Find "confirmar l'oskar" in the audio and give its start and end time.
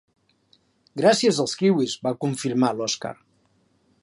2.27-3.17